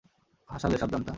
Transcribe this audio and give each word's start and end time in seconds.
হাসালে, 0.49 0.75
সবজান্তা। 0.77 1.09